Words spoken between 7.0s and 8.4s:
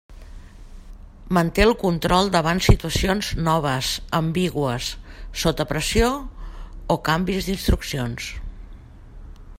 canvis d'instruccions.